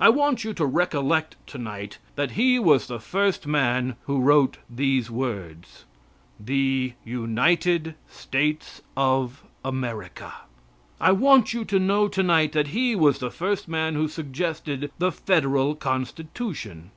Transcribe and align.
I 0.00 0.08
want 0.08 0.42
you 0.42 0.52
to 0.54 0.66
recollect 0.66 1.36
tonight 1.46 1.98
that 2.16 2.32
he 2.32 2.58
was 2.58 2.88
the 2.88 2.98
first 2.98 3.46
man 3.46 3.94
who 4.06 4.20
wrote 4.20 4.58
these 4.68 5.08
words: 5.08 5.84
"The 6.40 6.94
United 7.04 7.94
States 8.10 8.82
of 8.96 9.44
America." 9.64 10.32
I 11.00 11.12
want 11.12 11.54
you 11.54 11.64
to 11.64 11.78
know 11.78 12.08
tonight 12.08 12.54
that 12.54 12.66
he 12.74 12.96
was 12.96 13.20
the 13.20 13.30
first 13.30 13.68
man 13.68 13.94
who 13.94 14.08
suggested 14.08 14.90
the 14.98 15.12
Federal 15.12 15.76
Constitution. 15.76 16.90